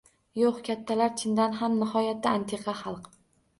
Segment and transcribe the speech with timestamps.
[0.43, 3.15] «Yo‘q, kattalar chindan ham nihoyatda antiqa xalq»